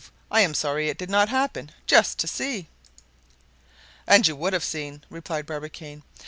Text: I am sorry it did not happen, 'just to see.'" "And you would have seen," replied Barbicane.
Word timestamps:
I 0.31 0.41
am 0.41 0.55
sorry 0.55 0.89
it 0.89 0.97
did 0.97 1.11
not 1.11 1.29
happen, 1.29 1.71
'just 1.85 2.17
to 2.17 2.27
see.'" 2.27 2.67
"And 4.07 4.25
you 4.27 4.35
would 4.35 4.53
have 4.53 4.63
seen," 4.63 5.03
replied 5.11 5.45
Barbicane. 5.45 6.01